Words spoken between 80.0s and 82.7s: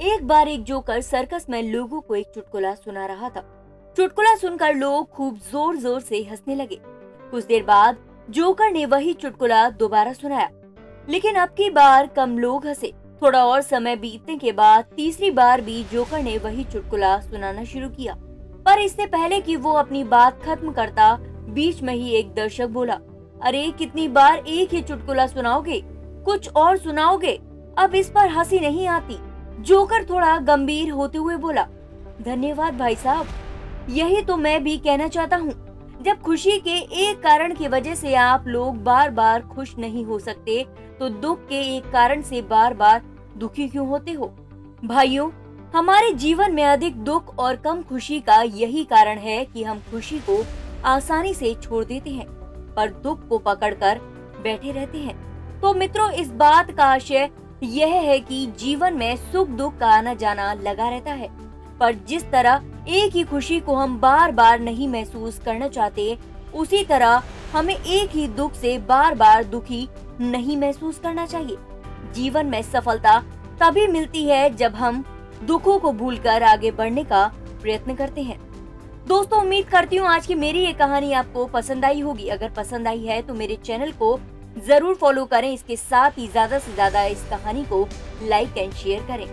आज की मेरी ये कहानी आपको पसंद आई होगी। अगर